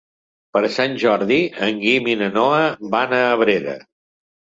[0.55, 1.37] Per Sant Jordi
[1.69, 2.65] en Guim i na Noa
[2.97, 3.81] van a Abrera.